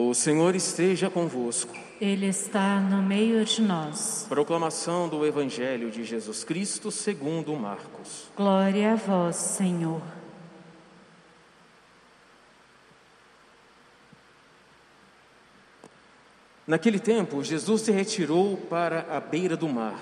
O 0.00 0.14
Senhor 0.14 0.54
esteja 0.54 1.10
convosco. 1.10 1.76
Ele 2.00 2.26
está 2.26 2.78
no 2.78 3.02
meio 3.02 3.44
de 3.44 3.60
nós. 3.60 4.26
Proclamação 4.28 5.08
do 5.08 5.26
Evangelho 5.26 5.90
de 5.90 6.04
Jesus 6.04 6.44
Cristo 6.44 6.92
segundo 6.92 7.52
Marcos. 7.56 8.30
Glória 8.36 8.92
a 8.92 8.94
vós, 8.94 9.34
Senhor. 9.34 10.00
Naquele 16.64 17.00
tempo, 17.00 17.42
Jesus 17.42 17.82
se 17.82 17.90
retirou 17.90 18.56
para 18.56 19.04
a 19.10 19.18
beira 19.18 19.56
do 19.56 19.68
mar, 19.68 20.00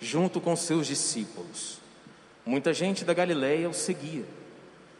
junto 0.00 0.40
com 0.40 0.56
seus 0.56 0.88
discípulos. 0.88 1.78
Muita 2.44 2.74
gente 2.74 3.04
da 3.04 3.14
Galiléia 3.14 3.70
o 3.70 3.74
seguia, 3.74 4.24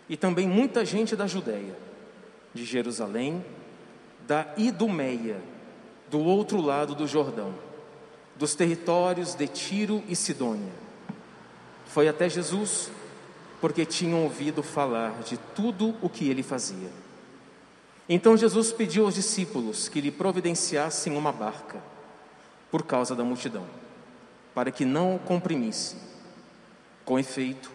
e 0.09 0.17
também 0.17 0.47
muita 0.47 0.85
gente 0.85 1.17
da 1.17 1.27
Judéia, 1.27 1.77
de 2.55 2.65
Jerusalém, 2.65 3.45
da 4.27 4.47
Idumeia, 4.57 5.41
do 6.11 6.21
outro 6.21 6.61
lado 6.61 6.95
do 6.95 7.07
Jordão, 7.07 7.55
dos 8.37 8.55
territórios 8.55 9.35
de 9.35 9.47
Tiro 9.47 10.03
e 10.09 10.17
Sidônia. 10.17 10.73
Foi 11.87 12.09
até 12.09 12.29
Jesus, 12.29 12.91
porque 13.61 13.85
tinham 13.85 14.25
ouvido 14.25 14.63
falar 14.63 15.21
de 15.23 15.37
tudo 15.55 15.95
o 16.03 16.09
que 16.09 16.29
ele 16.29 16.43
fazia. 16.43 16.91
Então 18.09 18.37
Jesus 18.37 18.73
pediu 18.73 19.05
aos 19.05 19.15
discípulos 19.15 19.89
que 19.89 20.01
lhe 20.01 20.11
providenciassem 20.11 21.17
uma 21.17 21.33
barca, 21.33 21.83
por 22.71 22.83
causa 22.83 23.15
da 23.15 23.25
multidão, 23.25 23.65
para 24.55 24.71
que 24.71 24.85
não 24.85 25.17
o 25.17 25.19
comprimisse. 25.19 25.97
Com 27.05 27.19
efeito, 27.19 27.71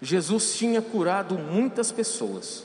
Jesus 0.00 0.56
tinha 0.56 0.82
curado 0.82 1.36
muitas 1.36 1.90
pessoas, 1.90 2.64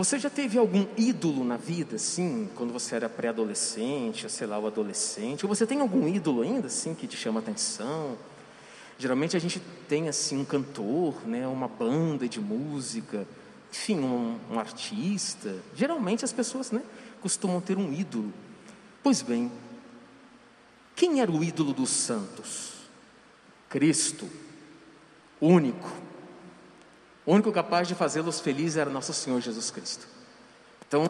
Você 0.00 0.18
já 0.18 0.30
teve 0.30 0.56
algum 0.56 0.86
ídolo 0.96 1.44
na 1.44 1.58
vida, 1.58 1.96
assim, 1.96 2.48
quando 2.54 2.72
você 2.72 2.96
era 2.96 3.06
pré-adolescente, 3.06 4.30
sei 4.30 4.46
lá, 4.46 4.58
o 4.58 4.66
adolescente? 4.66 5.44
Ou 5.44 5.54
você 5.54 5.66
tem 5.66 5.78
algum 5.82 6.08
ídolo 6.08 6.40
ainda, 6.40 6.68
assim, 6.68 6.94
que 6.94 7.06
te 7.06 7.18
chama 7.18 7.40
atenção? 7.40 8.16
Geralmente 8.98 9.36
a 9.36 9.38
gente 9.38 9.60
tem 9.86 10.08
assim 10.08 10.38
um 10.38 10.44
cantor, 10.46 11.28
né, 11.28 11.46
uma 11.46 11.68
banda 11.68 12.26
de 12.26 12.40
música, 12.40 13.28
enfim, 13.70 13.98
um, 13.98 14.38
um 14.50 14.58
artista. 14.58 15.54
Geralmente 15.76 16.24
as 16.24 16.32
pessoas 16.32 16.70
né, 16.70 16.82
costumam 17.20 17.60
ter 17.60 17.76
um 17.76 17.92
ídolo. 17.92 18.32
Pois 19.02 19.20
bem, 19.20 19.52
quem 20.96 21.20
era 21.20 21.30
o 21.30 21.44
ídolo 21.44 21.74
dos 21.74 21.90
santos? 21.90 22.72
Cristo, 23.68 24.26
único. 25.38 25.92
O 27.30 27.32
único 27.32 27.52
capaz 27.52 27.86
de 27.86 27.94
fazê-los 27.94 28.40
felizes 28.40 28.76
era 28.76 28.90
nosso 28.90 29.12
Senhor 29.12 29.40
Jesus 29.40 29.70
Cristo. 29.70 30.04
Então, 30.84 31.08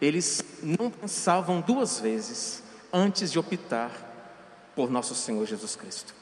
eles 0.00 0.44
não 0.62 0.88
pensavam 0.88 1.60
duas 1.60 1.98
vezes 1.98 2.62
antes 2.92 3.32
de 3.32 3.38
optar 3.40 3.90
por 4.76 4.88
nosso 4.88 5.12
Senhor 5.12 5.44
Jesus 5.44 5.74
Cristo. 5.74 6.14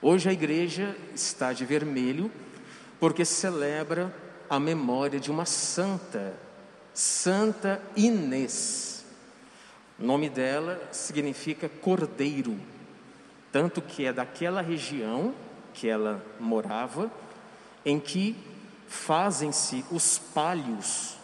Hoje 0.00 0.28
a 0.28 0.32
igreja 0.32 0.96
está 1.12 1.52
de 1.52 1.64
vermelho 1.64 2.30
porque 3.00 3.24
celebra 3.24 4.14
a 4.48 4.60
memória 4.60 5.18
de 5.18 5.32
uma 5.32 5.44
santa, 5.44 6.32
Santa 6.94 7.82
Inês. 7.96 9.04
O 9.98 10.04
nome 10.06 10.30
dela 10.30 10.80
significa 10.92 11.68
cordeiro, 11.68 12.56
tanto 13.50 13.82
que 13.82 14.06
é 14.06 14.12
daquela 14.12 14.60
região 14.60 15.34
que 15.74 15.88
ela 15.88 16.24
morava, 16.38 17.10
em 17.88 17.98
que 17.98 18.36
fazem-se 18.86 19.82
os 19.90 20.18
palhos. 20.18 21.16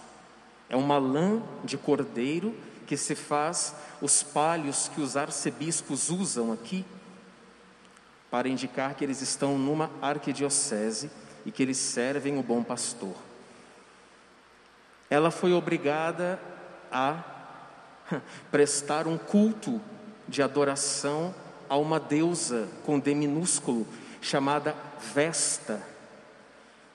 É 0.67 0.75
uma 0.75 0.97
lã 0.97 1.43
de 1.63 1.77
cordeiro 1.77 2.55
que 2.87 2.97
se 2.97 3.15
faz 3.15 3.75
os 4.01 4.23
palhos 4.23 4.89
que 4.89 5.03
os 5.03 5.15
arcebispos 5.15 6.09
usam 6.09 6.51
aqui 6.51 6.83
para 8.31 8.49
indicar 8.49 8.95
que 8.95 9.05
eles 9.05 9.21
estão 9.21 9.59
numa 9.59 9.91
arquidiocese 10.01 11.11
e 11.45 11.53
que 11.53 11.63
eles 11.63 11.77
servem 11.77 12.39
o 12.39 12.43
bom 12.43 12.63
pastor. 12.63 13.15
Ela 15.11 15.31
foi 15.31 15.53
obrigada 15.53 16.41
a 16.91 17.23
prestar 18.51 19.07
um 19.07 19.19
culto 19.19 19.79
de 20.27 20.43
adoração 20.43 21.35
a 21.69 21.77
uma 21.77 22.01
deusa 22.01 22.67
com 22.87 22.99
D 22.99 23.15
minúsculo 23.15 23.87
chamada 24.23 24.75
Vesta. 25.13 25.94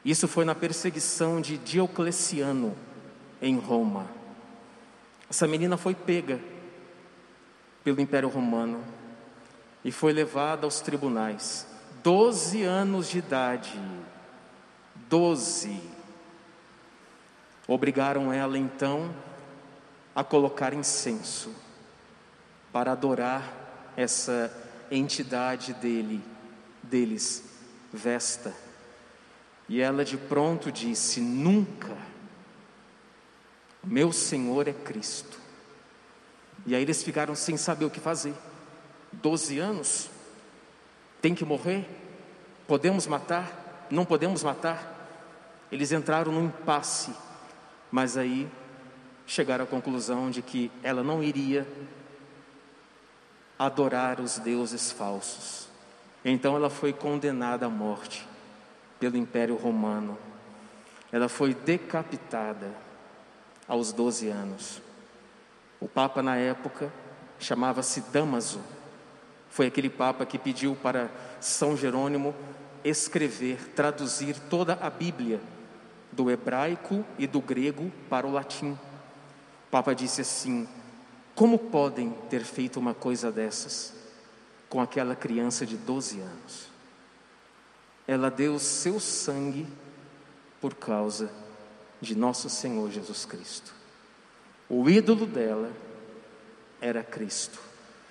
Isso 0.04 0.28
foi 0.28 0.46
na 0.46 0.56
perseguição 0.56 1.42
de 1.42 1.58
Diocleciano 1.58 2.76
em 3.42 3.58
Roma. 3.58 4.08
Essa 5.30 5.48
menina 5.48 5.78
foi 5.78 5.94
pega 5.94 6.40
pelo 7.84 8.02
Império 8.02 8.30
Romano 8.30 8.84
e 9.84 9.92
foi 9.92 10.14
levada 10.14 10.66
aos 10.66 10.82
tribunais. 10.82 11.68
Doze 12.04 12.64
anos 12.64 13.10
de 13.10 13.20
idade. 13.20 13.80
Doze. 15.10 15.82
Obrigaram 17.68 18.32
ela 18.32 18.58
então 18.58 19.14
a 20.16 20.24
colocar 20.24 20.74
incenso 20.74 21.54
para 22.72 22.92
adorar 22.92 23.92
essa 23.96 24.52
entidade 24.90 25.74
dele, 25.74 26.22
deles, 26.82 27.44
Vesta. 27.92 28.69
E 29.70 29.80
ela 29.80 30.04
de 30.04 30.18
pronto 30.18 30.72
disse: 30.72 31.22
Nunca, 31.22 31.96
meu 33.84 34.12
Senhor 34.12 34.68
é 34.68 34.74
Cristo. 34.74 35.38
E 36.66 36.76
aí 36.76 36.82
eles 36.82 37.04
ficaram 37.04 37.36
sem 37.36 37.56
saber 37.56 37.86
o 37.86 37.90
que 37.90 38.00
fazer. 38.00 38.34
12 39.14 39.60
anos? 39.60 40.10
Tem 41.22 41.36
que 41.36 41.46
morrer? 41.46 41.88
Podemos 42.68 43.06
matar? 43.06 43.88
Não 43.92 44.04
podemos 44.04 44.44
matar? 44.44 44.96
Eles 45.72 45.92
entraram 45.92 46.32
num 46.32 46.46
impasse, 46.46 47.14
mas 47.92 48.18
aí 48.18 48.50
chegaram 49.28 49.66
à 49.66 49.68
conclusão 49.68 50.32
de 50.32 50.42
que 50.42 50.72
ela 50.82 51.04
não 51.04 51.22
iria 51.22 51.68
adorar 53.58 54.20
os 54.20 54.40
deuses 54.40 54.92
falsos. 54.92 55.68
Então 56.26 56.56
ela 56.56 56.70
foi 56.70 56.92
condenada 56.92 57.68
à 57.68 57.70
morte 57.70 58.28
pelo 59.00 59.18
Império 59.18 59.56
Romano. 59.56 60.18
Ela 61.12 61.30
foi 61.30 61.54
decapitada 61.54 62.72
aos 63.68 63.92
12 63.92 64.28
anos. 64.30 64.82
O 65.80 65.88
Papa 65.88 66.22
na 66.22 66.36
época 66.36 66.92
chamava-se 67.40 68.02
Damaso 68.12 68.62
foi 69.50 69.68
aquele 69.68 69.90
Papa 69.90 70.26
que 70.26 70.38
pediu 70.38 70.76
para 70.76 71.10
São 71.42 71.76
Jerônimo 71.76 72.34
escrever, 72.84 73.58
traduzir 73.76 74.38
toda 74.50 74.76
a 74.76 74.90
Bíblia, 74.90 75.42
do 76.12 76.30
hebraico 76.30 77.04
e 77.18 77.28
do 77.28 77.42
grego 77.42 77.92
para 78.10 78.26
o 78.26 78.32
latim. 78.32 78.72
O 78.72 79.72
Papa 79.72 79.94
disse 79.94 80.22
assim: 80.22 80.68
Como 81.36 81.58
podem 81.58 82.12
ter 82.30 82.44
feito 82.44 82.80
uma 82.80 82.94
coisa 82.94 83.32
dessas 83.32 83.94
com 84.70 84.80
aquela 84.80 85.16
criança 85.16 85.66
de 85.66 85.76
12 85.76 86.20
anos? 86.20 86.69
Ela 88.10 88.32
deu 88.32 88.58
seu 88.58 89.00
sangue 89.00 89.68
por 90.60 90.74
causa 90.74 91.30
de 92.02 92.18
nosso 92.18 92.50
Senhor 92.50 92.90
Jesus 92.90 93.24
Cristo. 93.24 93.72
O 94.68 94.90
ídolo 94.90 95.28
dela 95.28 95.72
era 96.82 97.04
Cristo. 97.04 97.60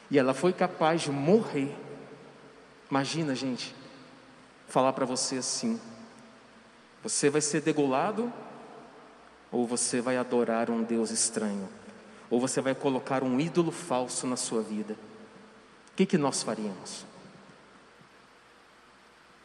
E 0.09 0.17
ela 0.17 0.33
foi 0.33 0.53
capaz 0.53 1.01
de 1.01 1.11
morrer. 1.11 1.77
Imagina, 2.89 3.35
gente, 3.35 3.75
falar 4.69 4.93
para 4.93 5.05
você 5.05 5.39
assim: 5.39 5.81
você 7.03 7.29
vai 7.29 7.41
ser 7.41 7.63
degolado 7.63 8.33
ou 9.51 9.67
você 9.67 10.01
vai 10.01 10.17
adorar 10.17 10.71
um 10.71 10.81
Deus 10.81 11.11
estranho? 11.11 11.69
Ou 12.31 12.39
você 12.39 12.61
vai 12.61 12.73
colocar 12.73 13.25
um 13.25 13.41
ídolo 13.41 13.73
falso 13.73 14.29
na 14.29 14.37
sua 14.37 14.63
vida? 14.63 14.95
O 15.91 15.97
que, 15.97 16.07
que 16.07 16.17
nós 16.17 16.41
faríamos? 16.41 17.05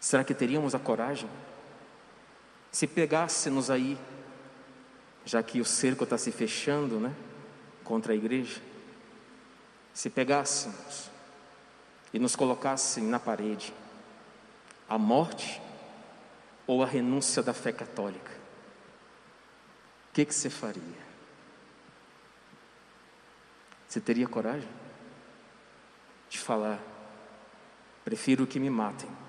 Será 0.03 0.21
que 0.21 0.33
teríamos 0.33 0.75
a 0.75 0.79
coragem? 0.79 1.29
Se 2.69 2.85
pegássemos 2.85 3.69
aí, 3.69 3.97
já 5.23 5.41
que 5.41 5.61
o 5.61 5.65
cerco 5.65 6.03
está 6.03 6.17
se 6.17 6.29
fechando, 6.29 6.99
né, 6.99 7.15
contra 7.85 8.11
a 8.11 8.15
igreja, 8.15 8.61
se 9.93 10.09
pegássemos 10.09 11.09
e 12.13 12.19
nos 12.19 12.35
colocassem 12.35 13.05
na 13.05 13.17
parede, 13.17 13.73
a 14.89 14.97
morte 14.97 15.61
ou 16.67 16.83
a 16.83 16.85
renúncia 16.85 17.41
da 17.41 17.53
fé 17.53 17.71
católica, 17.71 18.31
o 20.09 20.13
que, 20.15 20.25
que 20.25 20.35
você 20.35 20.49
faria? 20.49 21.01
Você 23.87 24.01
teria 24.01 24.27
coragem 24.27 24.67
de 26.29 26.39
falar: 26.39 26.77
prefiro 28.03 28.45
que 28.45 28.59
me 28.59 28.69
matem 28.69 29.22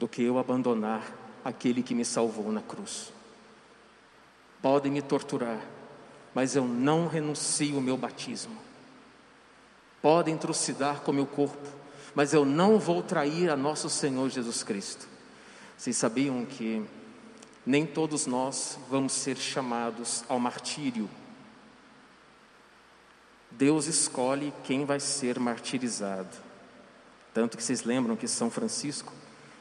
do 0.00 0.08
que 0.08 0.22
eu 0.22 0.36
abandonar 0.36 1.04
aquele 1.44 1.80
que 1.82 1.94
me 1.94 2.04
salvou 2.04 2.50
na 2.50 2.60
cruz? 2.60 3.12
Podem 4.60 4.90
me 4.90 5.00
torturar, 5.00 5.60
mas 6.34 6.56
eu 6.56 6.64
não 6.64 7.06
renuncio 7.06 7.78
o 7.78 7.80
meu 7.80 7.96
batismo. 7.96 8.56
Podem 10.02 10.36
trucidar 10.36 11.02
com 11.02 11.12
meu 11.12 11.26
corpo, 11.26 11.68
mas 12.14 12.34
eu 12.34 12.44
não 12.44 12.78
vou 12.78 13.00
trair 13.00 13.48
a 13.48 13.56
nosso 13.56 13.88
Senhor 13.88 14.28
Jesus 14.28 14.64
Cristo. 14.64 15.06
Vocês 15.78 15.96
sabiam 15.96 16.44
que 16.44 16.84
nem 17.64 17.86
todos 17.86 18.26
nós 18.26 18.76
vamos 18.90 19.12
ser 19.12 19.36
chamados 19.36 20.24
ao 20.28 20.40
martírio 20.40 21.08
Deus 23.50 23.86
escolhe 23.86 24.54
quem 24.64 24.84
vai 24.84 25.00
ser 25.00 25.38
martirizado. 25.38 26.34
Tanto 27.34 27.56
que 27.56 27.62
vocês 27.62 27.82
lembram 27.82 28.16
que 28.16 28.28
São 28.28 28.50
Francisco 28.50 29.12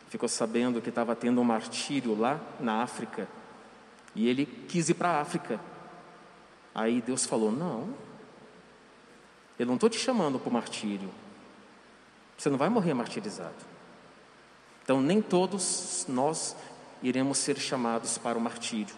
ficou 0.09 0.27
sabendo 0.27 0.81
que 0.81 0.89
estava 0.89 1.15
tendo 1.15 1.39
um 1.39 1.43
martírio 1.43 2.19
lá 2.19 2.39
na 2.59 2.81
África 2.81 3.27
e 4.15 4.27
ele 4.27 4.45
quis 4.45 4.89
ir 4.89 4.95
para 4.95 5.09
a 5.09 5.21
África. 5.21 5.59
Aí 6.73 7.01
Deus 7.01 7.25
falou: 7.25 7.51
Não, 7.51 7.93
eu 9.57 9.65
não 9.65 9.75
estou 9.75 9.89
te 9.89 9.97
chamando 9.97 10.39
para 10.39 10.49
o 10.49 10.53
martírio, 10.53 11.09
você 12.37 12.49
não 12.49 12.57
vai 12.57 12.69
morrer 12.69 12.93
martirizado. 12.93 13.69
Então, 14.83 14.99
nem 14.99 15.21
todos 15.21 16.05
nós 16.09 16.55
iremos 17.03 17.37
ser 17.37 17.59
chamados 17.59 18.17
para 18.17 18.37
o 18.37 18.41
martírio, 18.41 18.95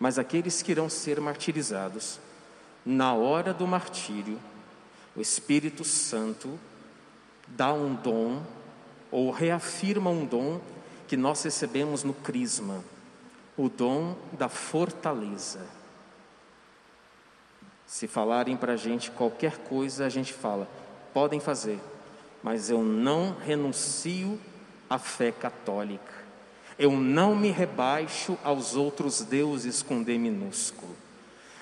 mas 0.00 0.18
aqueles 0.18 0.62
que 0.62 0.72
irão 0.72 0.88
ser 0.90 1.20
martirizados 1.20 2.18
na 2.84 3.14
hora 3.14 3.54
do 3.54 3.66
martírio, 3.66 4.38
o 5.14 5.20
Espírito 5.20 5.84
Santo 5.84 6.58
dá 7.48 7.72
um 7.72 7.94
dom, 7.94 8.42
ou 9.10 9.30
reafirma 9.30 10.10
um 10.10 10.24
dom 10.24 10.60
que 11.06 11.16
nós 11.16 11.42
recebemos 11.42 12.02
no 12.02 12.12
Crisma, 12.12 12.82
o 13.56 13.68
dom 13.68 14.16
da 14.32 14.48
fortaleza. 14.48 15.60
Se 17.86 18.06
falarem 18.08 18.56
para 18.56 18.72
a 18.72 18.76
gente 18.76 19.10
qualquer 19.10 19.58
coisa, 19.58 20.04
a 20.04 20.08
gente 20.08 20.32
fala, 20.32 20.68
podem 21.14 21.38
fazer, 21.38 21.78
mas 22.42 22.68
eu 22.68 22.82
não 22.82 23.34
renuncio 23.34 24.38
à 24.90 24.98
fé 24.98 25.30
católica, 25.30 26.12
eu 26.78 26.90
não 26.90 27.34
me 27.34 27.50
rebaixo 27.50 28.36
aos 28.44 28.74
outros 28.74 29.22
deuses 29.22 29.82
com 29.82 30.02
D 30.02 30.18
minúsculo. 30.18 30.94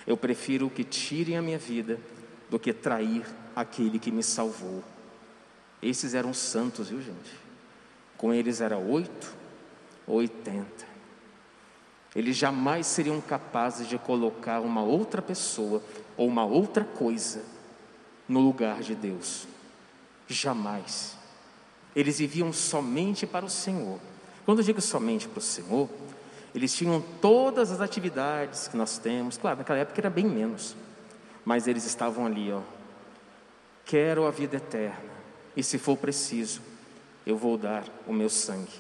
Eu 0.06 0.16
prefiro 0.16 0.68
que 0.68 0.82
tirem 0.82 1.36
a 1.36 1.42
minha 1.42 1.58
vida 1.58 1.98
do 2.50 2.58
que 2.58 2.72
trair 2.72 3.24
aquele 3.54 3.98
que 3.98 4.10
me 4.10 4.22
salvou. 4.22 4.82
Esses 5.84 6.14
eram 6.14 6.32
santos, 6.32 6.88
viu 6.88 7.02
gente? 7.02 7.30
Com 8.16 8.32
eles 8.32 8.62
era 8.62 8.78
oito 8.78 9.34
oitenta. 10.06 10.86
Eles 12.16 12.36
jamais 12.36 12.86
seriam 12.86 13.20
capazes 13.20 13.88
de 13.88 13.98
colocar 13.98 14.60
uma 14.60 14.82
outra 14.82 15.20
pessoa 15.20 15.82
ou 16.16 16.26
uma 16.26 16.44
outra 16.44 16.84
coisa 16.84 17.42
no 18.28 18.40
lugar 18.40 18.80
de 18.80 18.94
Deus. 18.94 19.46
Jamais. 20.26 21.18
Eles 21.94 22.18
viviam 22.18 22.52
somente 22.52 23.26
para 23.26 23.44
o 23.44 23.50
Senhor. 23.50 23.98
Quando 24.44 24.60
eu 24.60 24.64
digo 24.64 24.80
somente 24.80 25.28
para 25.28 25.38
o 25.38 25.42
Senhor, 25.42 25.88
eles 26.54 26.74
tinham 26.74 27.02
todas 27.20 27.72
as 27.72 27.80
atividades 27.80 28.68
que 28.68 28.76
nós 28.76 28.96
temos, 28.96 29.36
claro, 29.36 29.58
naquela 29.58 29.80
época 29.80 30.00
era 30.00 30.10
bem 30.10 30.24
menos, 30.24 30.76
mas 31.44 31.66
eles 31.66 31.84
estavam 31.84 32.26
ali, 32.26 32.52
ó. 32.52 32.60
Quero 33.84 34.24
a 34.26 34.30
vida 34.30 34.56
eterna, 34.56 35.13
e 35.56 35.62
se 35.62 35.78
for 35.78 35.96
preciso, 35.96 36.60
eu 37.26 37.36
vou 37.36 37.56
dar 37.56 37.84
o 38.06 38.12
meu 38.12 38.28
sangue. 38.28 38.72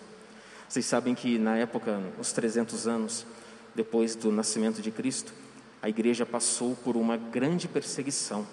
Vocês 0.68 0.86
sabem 0.86 1.14
que 1.14 1.38
na 1.38 1.56
época, 1.56 2.00
uns 2.18 2.32
300 2.32 2.86
anos 2.86 3.26
depois 3.74 4.14
do 4.14 4.30
nascimento 4.32 4.82
de 4.82 4.90
Cristo, 4.90 5.32
a 5.80 5.88
igreja 5.88 6.24
passou 6.24 6.74
por 6.76 6.96
uma 6.96 7.16
grande 7.16 7.68
perseguição. 7.68 8.46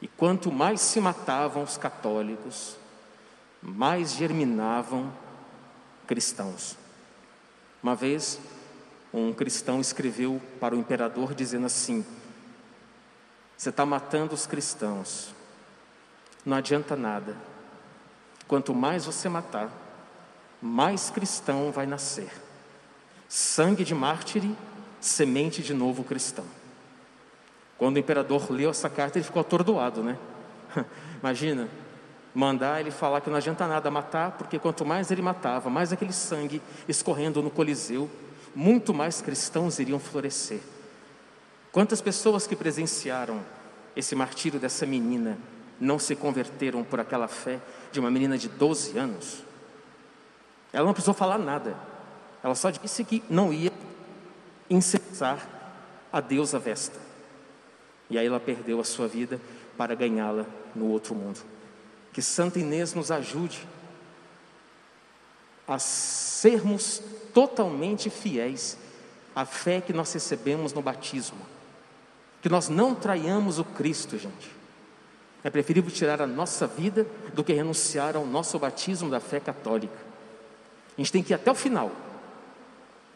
E 0.00 0.08
quanto 0.08 0.50
mais 0.52 0.80
se 0.80 1.00
matavam 1.00 1.62
os 1.62 1.76
católicos, 1.76 2.76
mais 3.62 4.12
germinavam 4.12 5.12
cristãos. 6.06 6.76
Uma 7.82 7.94
vez, 7.94 8.38
um 9.12 9.32
cristão 9.32 9.80
escreveu 9.80 10.40
para 10.60 10.74
o 10.74 10.78
imperador 10.78 11.34
dizendo 11.34 11.66
assim: 11.66 12.04
Você 13.56 13.70
está 13.70 13.86
matando 13.86 14.34
os 14.34 14.46
cristãos, 14.46 15.34
não 16.48 16.56
adianta 16.56 16.96
nada. 16.96 17.36
Quanto 18.46 18.74
mais 18.74 19.04
você 19.04 19.28
matar, 19.28 19.70
mais 20.62 21.10
cristão 21.10 21.70
vai 21.70 21.86
nascer. 21.86 22.30
Sangue 23.28 23.84
de 23.84 23.94
mártire, 23.94 24.56
semente 24.98 25.62
de 25.62 25.74
novo 25.74 26.02
cristão. 26.02 26.46
Quando 27.76 27.96
o 27.96 27.98
imperador 27.98 28.50
leu 28.50 28.70
essa 28.70 28.88
carta, 28.88 29.18
ele 29.18 29.26
ficou 29.26 29.40
atordoado, 29.40 30.02
né? 30.02 30.18
Imagina, 31.20 31.68
mandar 32.34 32.80
ele 32.80 32.90
falar 32.90 33.20
que 33.20 33.28
não 33.28 33.36
adianta 33.36 33.66
nada 33.66 33.90
matar, 33.90 34.32
porque 34.32 34.58
quanto 34.58 34.86
mais 34.86 35.10
ele 35.10 35.20
matava, 35.20 35.68
mais 35.68 35.92
aquele 35.92 36.14
sangue 36.14 36.62
escorrendo 36.88 37.42
no 37.42 37.50
Coliseu, 37.50 38.10
muito 38.54 38.94
mais 38.94 39.20
cristãos 39.20 39.78
iriam 39.78 39.98
florescer. 39.98 40.60
Quantas 41.70 42.00
pessoas 42.00 42.46
que 42.46 42.56
presenciaram 42.56 43.40
esse 43.94 44.16
martírio 44.16 44.58
dessa 44.58 44.86
menina 44.86 45.38
não 45.80 45.98
se 45.98 46.14
converteram 46.16 46.82
por 46.84 47.00
aquela 47.00 47.28
fé 47.28 47.60
de 47.92 48.00
uma 48.00 48.10
menina 48.10 48.36
de 48.36 48.48
12 48.48 48.98
anos? 48.98 49.42
Ela 50.72 50.86
não 50.86 50.92
precisou 50.92 51.14
falar 51.14 51.38
nada, 51.38 51.76
ela 52.42 52.54
só 52.54 52.70
disse 52.70 53.04
que 53.04 53.22
não 53.28 53.52
ia 53.52 53.72
incensar 54.68 55.46
a 56.12 56.20
deusa 56.20 56.58
Vesta. 56.58 56.98
E 58.10 58.18
aí 58.18 58.26
ela 58.26 58.40
perdeu 58.40 58.80
a 58.80 58.84
sua 58.84 59.06
vida 59.06 59.40
para 59.76 59.94
ganhá-la 59.94 60.46
no 60.74 60.86
outro 60.86 61.14
mundo. 61.14 61.40
Que 62.12 62.22
Santa 62.22 62.58
Inês 62.58 62.94
nos 62.94 63.10
ajude 63.10 63.66
a 65.66 65.78
sermos 65.78 67.02
totalmente 67.34 68.08
fiéis 68.08 68.78
à 69.36 69.44
fé 69.44 69.80
que 69.80 69.92
nós 69.92 70.12
recebemos 70.12 70.72
no 70.72 70.80
batismo. 70.80 71.38
Que 72.40 72.48
nós 72.48 72.68
não 72.68 72.94
traiamos 72.94 73.58
o 73.58 73.64
Cristo, 73.64 74.16
gente. 74.18 74.57
É 75.44 75.50
preferível 75.50 75.90
tirar 75.90 76.20
a 76.20 76.26
nossa 76.26 76.66
vida 76.66 77.06
do 77.32 77.44
que 77.44 77.52
renunciar 77.52 78.16
ao 78.16 78.26
nosso 78.26 78.58
batismo 78.58 79.08
da 79.08 79.20
fé 79.20 79.38
católica. 79.38 79.96
A 80.96 81.00
gente 81.00 81.12
tem 81.12 81.22
que 81.22 81.32
ir 81.32 81.34
até 81.34 81.50
o 81.50 81.54
final. 81.54 81.92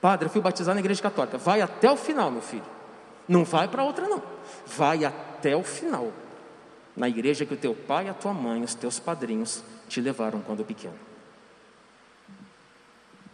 Padre, 0.01 0.27
eu 0.27 0.31
fui 0.31 0.41
batizado 0.41 0.75
na 0.75 0.81
igreja 0.81 1.03
católica. 1.03 1.37
Vai 1.37 1.61
até 1.61 1.91
o 1.91 1.97
final, 1.97 2.31
meu 2.31 2.43
filho. 2.43 2.65
Não 3.29 3.45
vai 3.45 3.67
para 3.69 3.83
outra, 3.83 4.09
não. 4.09 4.23
Vai 4.67 5.05
até 5.05 5.57
o 5.57 5.63
final 5.63 6.13
na 6.97 7.09
igreja 7.09 7.47
que 7.47 7.55
o 7.55 7.57
teu 7.57 7.75
pai, 7.75 8.09
a 8.09 8.15
tua 8.15 8.33
mãe, 8.33 8.63
os 8.63 8.75
teus 8.75 8.99
padrinhos 8.99 9.63
te 9.89 10.01
levaram 10.01 10.41
quando 10.41 10.65
pequeno. 10.65 11.12